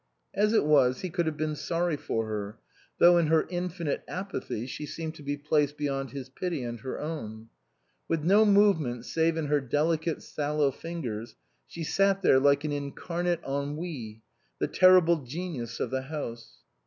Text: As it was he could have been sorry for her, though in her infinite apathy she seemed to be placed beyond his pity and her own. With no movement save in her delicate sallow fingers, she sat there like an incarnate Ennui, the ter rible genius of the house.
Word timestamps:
As 0.33 0.51
it 0.51 0.65
was 0.65 1.01
he 1.01 1.11
could 1.11 1.27
have 1.27 1.37
been 1.37 1.55
sorry 1.55 1.95
for 1.95 2.25
her, 2.25 2.57
though 2.97 3.19
in 3.19 3.27
her 3.27 3.45
infinite 3.51 4.03
apathy 4.07 4.65
she 4.65 4.87
seemed 4.87 5.13
to 5.13 5.21
be 5.21 5.37
placed 5.37 5.77
beyond 5.77 6.09
his 6.09 6.27
pity 6.27 6.63
and 6.63 6.79
her 6.79 6.99
own. 6.99 7.49
With 8.07 8.23
no 8.23 8.43
movement 8.43 9.05
save 9.05 9.37
in 9.37 9.45
her 9.45 9.61
delicate 9.61 10.23
sallow 10.23 10.71
fingers, 10.71 11.35
she 11.67 11.83
sat 11.83 12.23
there 12.23 12.39
like 12.39 12.63
an 12.63 12.71
incarnate 12.71 13.43
Ennui, 13.47 14.23
the 14.57 14.67
ter 14.67 14.99
rible 14.99 15.23
genius 15.23 15.79
of 15.79 15.91
the 15.91 16.01
house. 16.01 16.63